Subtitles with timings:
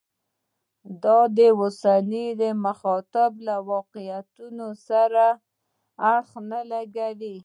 [1.03, 1.05] د
[1.59, 2.27] اوسني
[2.65, 5.25] مخاطب له واقعیتونو سره
[6.13, 7.35] اړخ نه لګوي.